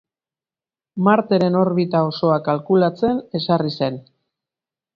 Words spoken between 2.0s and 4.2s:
osoa kalkulatzen ezarri zen.